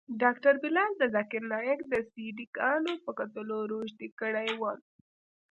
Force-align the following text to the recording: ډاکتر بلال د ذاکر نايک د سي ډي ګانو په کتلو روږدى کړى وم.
ډاکتر 0.21 0.53
بلال 0.63 0.91
د 0.97 1.03
ذاکر 1.15 1.41
نايک 1.51 1.79
د 1.91 1.93
سي 2.11 2.25
ډي 2.37 2.45
ګانو 2.57 2.93
په 3.05 3.11
کتلو 3.19 3.57
روږدى 3.71 4.07
کړى 4.19 4.49
وم. 4.61 4.79